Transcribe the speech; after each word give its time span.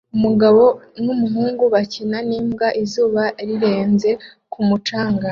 Umugabo 0.15 0.63
n'umuhungu 1.03 1.63
bakina 1.73 2.17
n'imbwa 2.29 2.67
izuba 2.83 3.23
rirenze 3.47 4.09
ku 4.51 4.59
mucanga 4.67 5.27